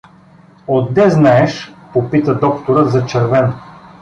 [0.67, 3.53] —Отде знаеш?— попита докторът зачервен.